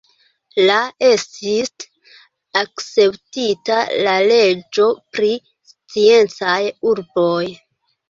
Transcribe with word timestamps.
La 0.69 0.77
estis 1.09 1.69
akceptita 2.63 3.79
la 4.09 4.17
leĝo 4.35 4.91
pri 5.15 5.33
sciencaj 5.77 6.61
urboj. 6.95 7.43